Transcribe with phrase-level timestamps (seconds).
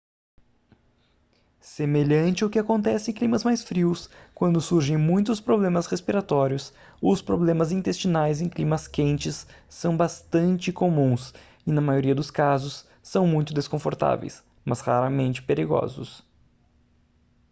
[1.59, 7.71] semelhante ao que acontece em climas mais frios quando surgem muitos problemas respiratórios os problemas
[7.71, 11.35] intestinais em climas quentes são bastante comuns
[11.67, 16.25] e na maioria dos casos são muito desconfortáveis mas raramente perigosos